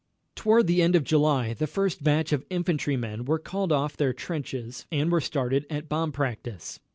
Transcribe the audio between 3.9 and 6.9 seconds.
their trenches and were started at bomb practice.